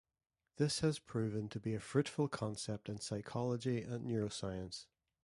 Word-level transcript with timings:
This 0.57 0.79
has 0.79 0.97
proven 0.97 1.47
to 1.49 1.59
be 1.59 1.75
a 1.75 1.79
fruitful 1.79 2.27
concept 2.27 2.89
in 2.89 2.99
psychology 2.99 3.83
and 3.83 4.03
neuroscience. 4.07 4.87